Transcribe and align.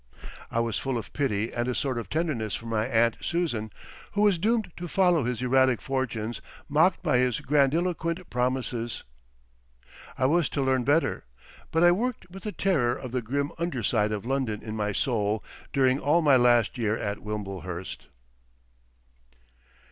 I 0.49 0.59
was 0.61 0.79
full 0.79 0.97
of 0.97 1.13
pity 1.13 1.53
and 1.53 1.67
a 1.67 1.75
sort 1.75 1.99
of 1.99 2.09
tenderness 2.09 2.55
for 2.55 2.65
my 2.65 2.87
aunt 2.87 3.17
Susan, 3.21 3.69
who 4.13 4.23
was 4.23 4.39
doomed 4.39 4.71
to 4.77 4.87
follow 4.87 5.25
his 5.25 5.43
erratic 5.43 5.79
fortunes 5.79 6.41
mocked 6.67 7.03
by 7.03 7.19
his 7.19 7.39
grandiloquent 7.39 8.27
promises. 8.31 9.03
I 10.17 10.25
was 10.25 10.49
to 10.49 10.63
learn 10.63 10.85
better. 10.85 11.25
But 11.69 11.83
I 11.83 11.91
worked 11.91 12.31
with 12.31 12.41
the 12.41 12.51
terror 12.51 12.95
of 12.95 13.11
the 13.11 13.21
grim 13.21 13.51
underside 13.59 14.11
of 14.11 14.25
London 14.25 14.63
in 14.63 14.75
my 14.75 14.91
soul 14.91 15.43
during 15.71 15.99
all 15.99 16.23
my 16.23 16.35
last 16.35 16.79
year 16.79 16.97
at 16.97 17.19
Wimblehurst. 17.19 18.07